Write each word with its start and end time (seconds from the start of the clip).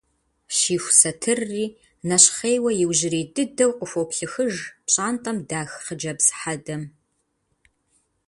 Щиху 0.57 0.91
сатырри 0.99 1.65
нэщхъейуэ 2.07 2.71
иужьрей 2.83 3.25
дыдэу 3.33 3.71
къыхуоплъыхыж 3.79 4.53
пщӏантӏэм 4.85 5.37
дах 5.49 5.71
хъыджэбз 5.83 6.27
хьэдэм. 6.39 6.81